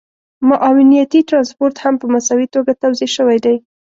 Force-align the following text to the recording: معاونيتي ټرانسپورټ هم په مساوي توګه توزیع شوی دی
معاونيتي 0.49 1.19
ټرانسپورټ 1.29 1.75
هم 1.83 1.95
په 2.01 2.05
مساوي 2.13 2.47
توګه 2.55 2.71
توزیع 2.81 3.09
شوی 3.15 3.37
دی 3.45 3.55